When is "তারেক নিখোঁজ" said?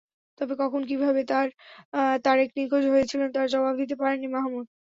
2.25-2.83